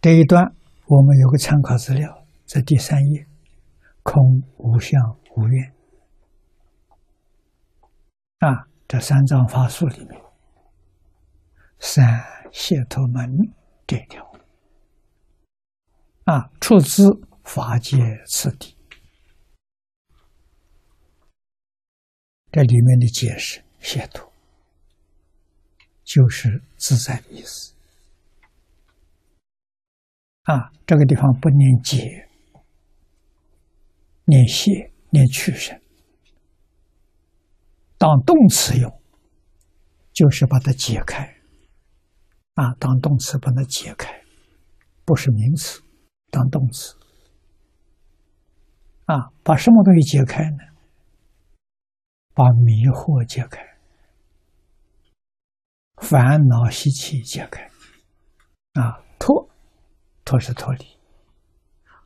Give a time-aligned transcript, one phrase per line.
[0.00, 0.54] 这一段
[0.86, 3.26] 我们有个参考资料，在第三页，
[4.04, 5.00] 空无相
[5.34, 5.74] 无愿。
[8.38, 10.20] 啊，这三藏法术里面，
[11.80, 13.28] 三解脱门
[13.88, 14.24] 这条。
[16.26, 17.08] 啊，出自
[17.42, 18.76] 法界次第，
[22.52, 24.32] 这里面的解释，解脱
[26.04, 27.74] 就是自在的意思。
[30.48, 32.26] 啊，这个地方不念解，
[34.24, 35.78] 念谢，念去声，
[37.98, 38.90] 当动词用，
[40.14, 41.22] 就是把它解开。
[42.54, 44.22] 啊，当动词把它解开，
[45.04, 45.82] 不是名词，
[46.30, 46.96] 当动词。
[49.04, 50.58] 啊，把什么东西解开呢？
[52.32, 53.62] 把迷惑解开，
[55.96, 57.70] 烦恼习气解开，
[58.80, 59.04] 啊，
[60.28, 60.38] 脱。
[60.38, 60.84] 是脱离，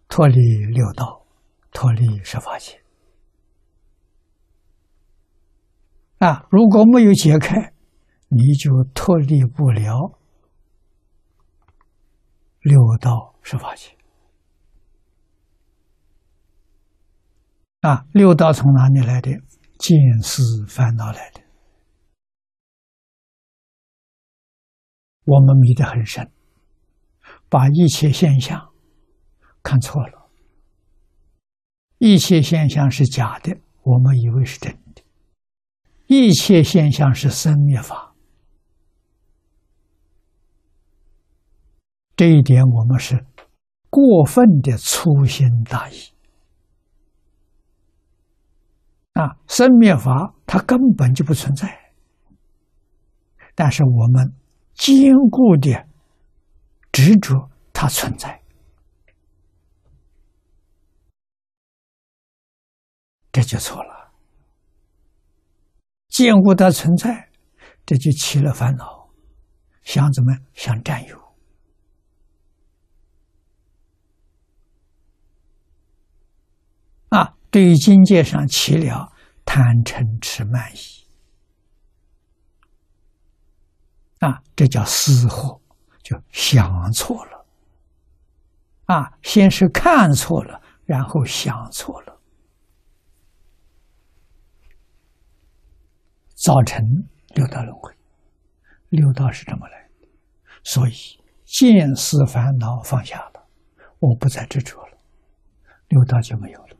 [0.08, 1.26] 脱离六道，
[1.72, 2.80] 脱离十法界。
[6.18, 7.74] 啊，如果没有解开，
[8.28, 10.20] 你就脱离不了
[12.60, 13.98] 六道十法界。
[17.80, 19.32] 啊，六道从哪里来的？
[19.80, 21.42] 见思烦恼来的。
[25.24, 26.30] 我们迷得很深。
[27.52, 28.72] 把一切现象
[29.62, 30.30] 看错了，
[31.98, 35.02] 一切现象是假的，我们以为是真的；
[36.06, 38.14] 一切现象是生灭法，
[42.16, 43.22] 这一点我们是
[43.90, 45.96] 过分的粗心大意
[49.12, 49.36] 啊！
[49.46, 51.92] 生灭法它根本就不存在，
[53.54, 54.32] 但是我们
[54.72, 55.91] 坚固的。
[56.92, 58.42] 执着它存在，
[63.32, 64.12] 这就错了。
[66.08, 67.30] 见过它存在，
[67.86, 69.08] 这就起了烦恼，
[69.82, 71.18] 想怎么想占有
[77.08, 77.34] 啊？
[77.50, 79.10] 对于境界上起了
[79.46, 81.06] 贪嗔痴慢疑
[84.20, 85.61] 啊，这叫私货。
[86.02, 87.46] 就想错了，
[88.86, 92.20] 啊，先是看错了，然后想错了，
[96.34, 96.84] 造成
[97.34, 97.94] 六道轮回。
[98.88, 100.08] 六道是这么来的，
[100.64, 100.92] 所以
[101.44, 103.48] 见思烦恼放下了，
[104.00, 104.98] 我不再执着了，
[105.88, 106.76] 六道就没有了。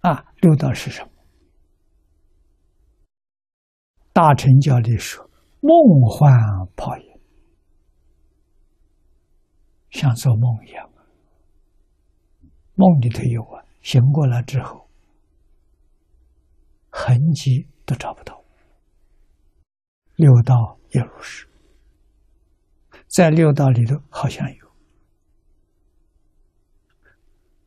[0.00, 1.10] 啊，六道是什么？
[4.14, 5.30] 大乘教里说。
[5.64, 5.70] 梦
[6.10, 6.28] 幻
[6.76, 7.20] 泡影，
[9.90, 10.90] 像做梦一样。
[12.74, 14.88] 梦里头有啊，醒过来之后，
[16.90, 18.42] 痕迹都找不到。
[20.16, 21.48] 六道也如是，
[23.06, 24.72] 在六道里头好像有，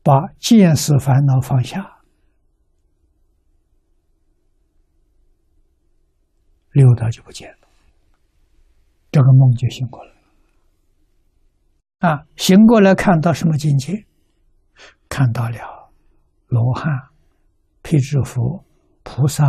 [0.02, 2.02] 把见识烦恼放下，
[6.72, 7.65] 六道就不见了。
[9.16, 10.18] 这个梦就醒过来了
[12.00, 12.26] 啊！
[12.36, 14.04] 醒过来看到什么境界？
[15.08, 15.90] 看到了
[16.48, 16.92] 罗汉、
[17.80, 18.62] 辟支佛、
[19.02, 19.42] 菩萨、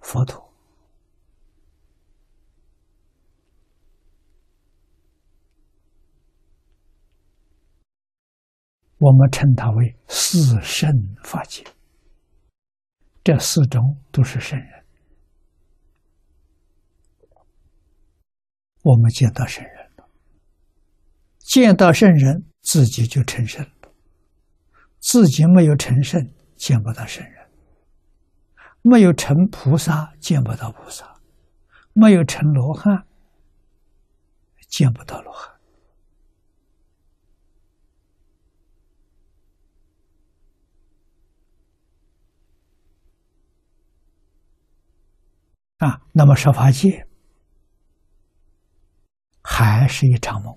[0.00, 0.52] 佛陀。
[8.98, 10.90] 我们称它为四圣
[11.24, 11.64] 法界。
[13.24, 14.77] 这四种都是圣人。
[18.82, 20.08] 我们见到圣人了，
[21.40, 23.92] 见到圣人，自己就成圣了。
[25.00, 26.20] 自己没有成圣，
[26.56, 27.34] 见不到圣人；
[28.82, 31.04] 没有成菩萨，见不到菩萨；
[31.92, 33.04] 没有成罗汉，
[34.68, 35.54] 见不到罗汉。
[45.78, 47.07] 啊，那么说法界。
[49.88, 50.54] 是一场梦。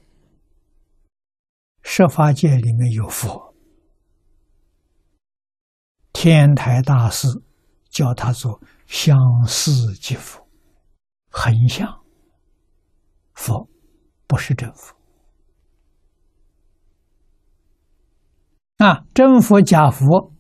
[1.82, 3.56] 设法界里面有佛，
[6.14, 7.28] 天台大师
[7.90, 9.18] 叫他做相
[9.48, 10.48] 似即佛，
[11.32, 12.04] 很像
[13.34, 13.68] 佛，
[14.28, 14.96] 不是真佛。
[18.78, 20.34] 啊，真佛假佛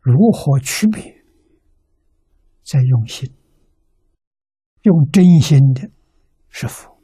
[0.00, 1.24] 如何区别？
[2.64, 3.32] 在用心，
[4.82, 5.90] 用真心的
[6.48, 6.95] 是佛。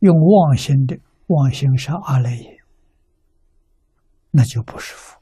[0.00, 0.98] 用妄心的
[1.28, 2.62] 妄心是阿赖耶，
[4.30, 5.20] 那就不是佛。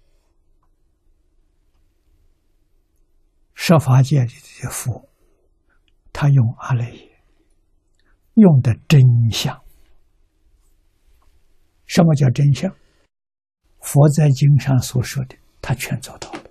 [3.54, 4.32] 设法界里
[4.62, 5.08] 的佛，
[6.12, 7.22] 他用阿赖耶，
[8.34, 9.60] 用的真相。
[11.86, 12.72] 什么叫真相？
[13.80, 16.44] 佛在经上所说的，他全做到了。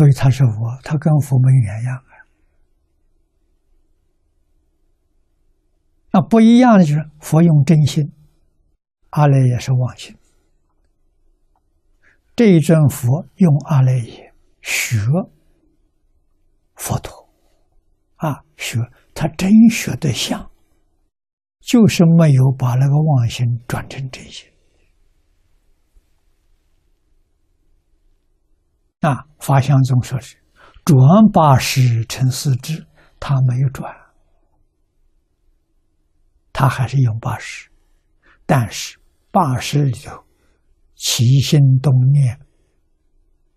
[0.00, 2.12] 所以他是佛，他跟佛没两样啊。
[6.10, 8.10] 那不一样的就是佛用真心，
[9.10, 10.16] 阿赖也是妄心。
[12.34, 14.32] 这一尊佛用阿赖耶
[14.62, 14.96] 学
[16.76, 17.28] 佛陀，
[18.16, 18.78] 啊，学
[19.12, 20.50] 他真学的像，
[21.60, 24.49] 就是没有把那个妄心转成真心。
[29.00, 30.36] 啊，法相宗说是
[30.84, 30.96] 转
[31.32, 32.86] 八十成四智，
[33.18, 33.94] 他没有转，
[36.52, 37.70] 他还是用八十，
[38.44, 38.98] 但是
[39.30, 40.24] 八十里头
[40.94, 42.38] 起心动念，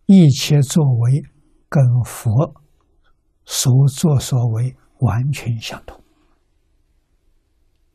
[0.05, 1.23] 一切作为
[1.67, 2.53] 跟佛
[3.45, 6.01] 所作所为完全相同，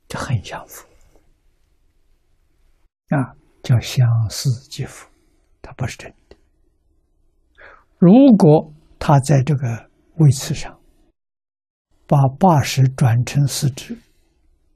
[0.06, 0.86] 这很相符
[3.08, 5.08] 啊，叫相似即符，
[5.62, 6.36] 它不是真的。
[7.98, 10.78] 如果他在这个位次上
[12.06, 13.98] 把八十转成四智，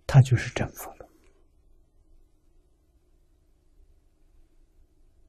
[0.07, 1.09] 他就是正佛了。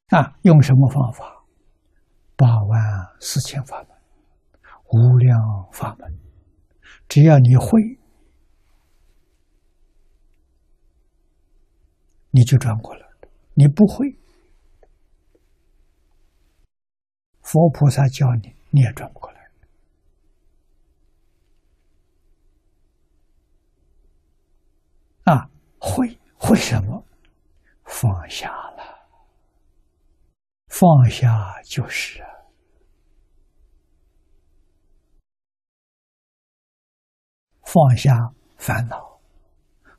[0.07, 1.45] 啊，用什么方法？
[2.35, 2.81] 八万
[3.19, 3.89] 四千法门，
[4.91, 5.39] 无量
[5.71, 6.19] 法门，
[7.07, 7.79] 只要你会，
[12.31, 13.05] 你就转过来；
[13.53, 14.17] 你不会。
[17.53, 19.47] 佛菩萨教你，你也转不过来。
[25.25, 25.47] 啊，
[25.77, 27.05] 会会什么？
[27.83, 29.07] 放下了，
[30.65, 32.23] 放下就是，
[37.61, 39.21] 放下烦恼，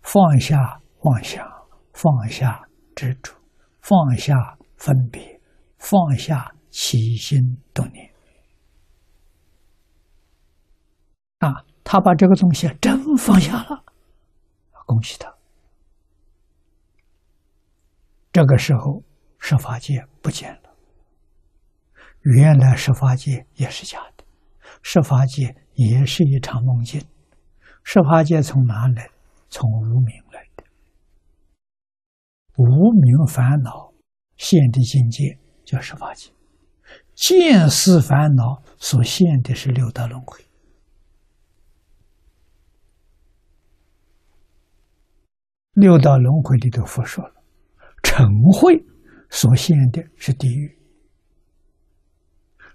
[0.03, 1.47] 放下妄想，
[1.93, 3.33] 放下执着，
[3.81, 5.41] 放下分别，
[5.79, 6.53] 放下。
[6.75, 7.39] 起心
[7.73, 8.13] 动念
[11.39, 13.85] 啊，他把这个东西真放下了，
[14.85, 15.33] 恭喜他。
[18.33, 19.05] 这个时候，
[19.39, 20.75] 十法界不见了。
[22.23, 24.25] 原来十法界也是假的，
[24.83, 27.01] 十法界也是一场梦境。
[27.85, 29.09] 十法界从哪来？
[29.49, 30.65] 从无名来的，
[32.57, 33.93] 无名烦恼
[34.37, 36.33] 现的境界叫十法界。
[37.15, 40.45] 见思烦恼所现的是六道轮回，
[45.73, 47.35] 六道轮回里头佛说了，
[48.03, 48.85] 嗔恚
[49.31, 50.79] 所现的是地狱，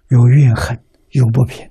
[0.08, 1.70] 有怨恨，有不平，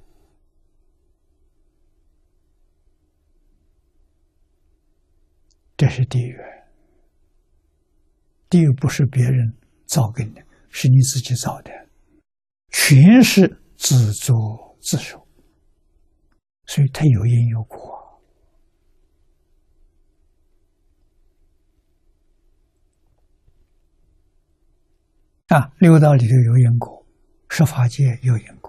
[5.76, 6.38] 这是地狱。
[8.50, 9.54] 地狱不是别人
[9.86, 11.72] 造给你的，是你自己造的。
[12.72, 15.26] 全是自作自受，
[16.66, 18.22] 所以他有因有果
[25.48, 25.72] 啊。
[25.80, 27.06] 六道里头有因果，
[27.50, 28.69] 十法界有因果。